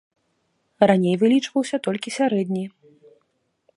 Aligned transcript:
Раней 0.91 1.15
вылічваўся 1.23 1.77
толькі 1.89 2.15
сярэдні. 2.17 2.65